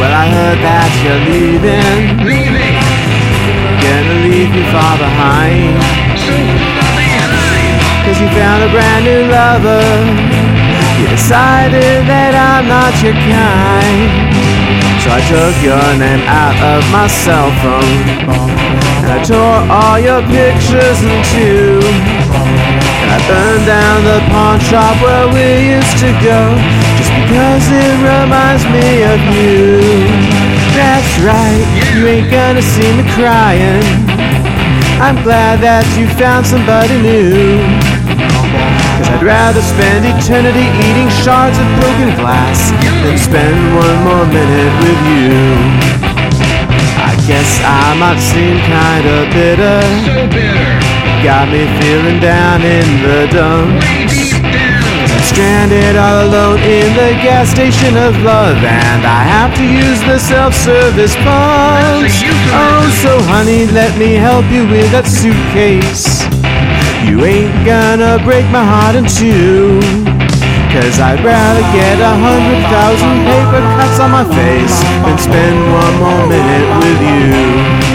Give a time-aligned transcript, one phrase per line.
[0.00, 2.20] Well, I heard that you're leaving.
[2.24, 2.76] Leaving,
[3.80, 5.76] Gonna leave me far behind.
[5.80, 7.76] far behind.
[8.04, 9.84] Cause you found a brand new lover.
[11.00, 14.32] You decided that I'm not your kind.
[15.00, 18.04] So I took your name out of my cell phone.
[19.00, 22.79] And I tore all your pictures in two.
[23.08, 26.40] I burned down the pawn shop where we used to go.
[26.98, 29.80] Just because it reminds me of you.
[30.76, 31.64] That's right,
[31.94, 33.82] you ain't gonna see me crying.
[35.00, 37.56] I'm glad that you found somebody new.
[39.00, 42.68] Cause I'd rather spend eternity eating shards of broken glass
[43.00, 45.40] than spend one more minute with you.
[47.00, 50.79] I guess I might seem kinda bitter.
[51.22, 53.84] Got me feeling down in the dumps.
[55.28, 60.18] stranded all alone in the gas station of love, and I have to use the
[60.18, 62.24] self-service pumps.
[62.56, 66.24] Oh, so honey, let me help you with that suitcase.
[67.04, 69.76] You ain't gonna break my heart in two.
[70.72, 75.94] Cause I'd rather get a hundred thousand paper cuts on my face than spend one
[76.00, 77.89] more minute with you.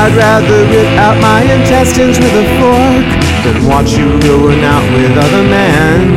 [0.00, 3.04] I'd rather rip out my intestines with a fork
[3.44, 6.16] than watch you going out with other men.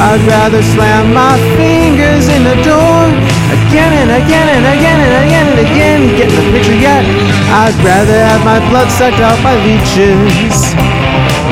[0.00, 3.12] I'd rather slam my fingers in the door
[3.52, 6.00] again and again and again and again and again.
[6.16, 7.04] Get the picture yet?
[7.52, 10.56] I'd rather have my blood sucked out by leeches.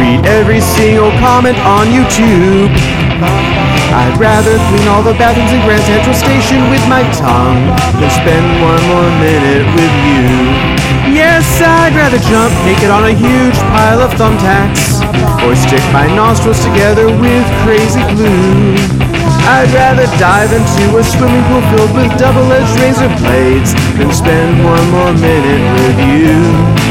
[0.00, 2.72] Read every single comment on YouTube.
[3.96, 7.64] I'd rather clean all the bathrooms in Grand Central Station with my tongue
[7.96, 10.35] than spend one more minute with you.
[11.12, 14.98] Yes, I'd rather jump naked on a huge pile of thumbtacks
[15.46, 18.74] or stick my nostrils together with crazy glue.
[19.46, 24.90] I'd rather dive into a swimming pool filled with double-edged razor blades than spend one
[24.90, 26.86] more minute with you.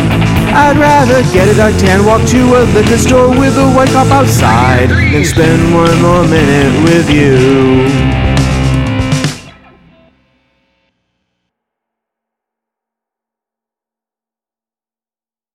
[0.56, 4.08] I'd rather get a dark tan, walk to a liquor store with a white cop
[4.08, 8.15] outside than spend one more minute with you.